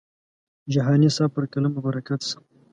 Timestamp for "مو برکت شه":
1.73-2.37